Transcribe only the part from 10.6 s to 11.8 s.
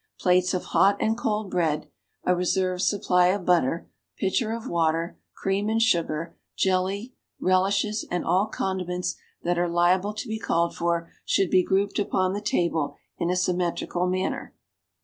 for, should be